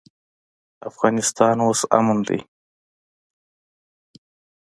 افغانستان 0.89 1.55
اوس 1.65 1.81
امن 1.97 2.17
دی. 2.27 2.39